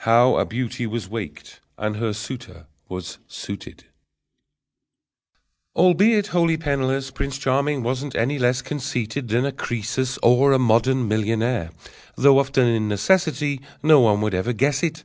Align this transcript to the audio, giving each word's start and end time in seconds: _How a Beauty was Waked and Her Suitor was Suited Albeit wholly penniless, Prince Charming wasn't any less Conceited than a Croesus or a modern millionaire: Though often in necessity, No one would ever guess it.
_How 0.04 0.34
a 0.36 0.44
Beauty 0.44 0.84
was 0.84 1.08
Waked 1.08 1.60
and 1.78 1.94
Her 1.98 2.12
Suitor 2.12 2.66
was 2.88 3.18
Suited 3.28 3.84
Albeit 5.76 6.26
wholly 6.34 6.56
penniless, 6.56 7.12
Prince 7.12 7.38
Charming 7.38 7.84
wasn't 7.84 8.16
any 8.16 8.36
less 8.36 8.62
Conceited 8.62 9.28
than 9.28 9.46
a 9.46 9.52
Croesus 9.52 10.18
or 10.24 10.50
a 10.52 10.58
modern 10.58 11.06
millionaire: 11.06 11.70
Though 12.16 12.40
often 12.40 12.66
in 12.66 12.88
necessity, 12.88 13.60
No 13.80 14.00
one 14.00 14.20
would 14.22 14.34
ever 14.34 14.52
guess 14.52 14.82
it. 14.82 15.04